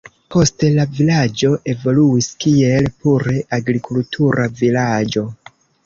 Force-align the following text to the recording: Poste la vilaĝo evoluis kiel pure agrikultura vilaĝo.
Poste 0.35 0.69
la 0.77 0.85
vilaĝo 0.99 1.51
evoluis 1.75 2.31
kiel 2.47 2.91
pure 3.05 3.39
agrikultura 3.61 4.53
vilaĝo. 4.65 5.31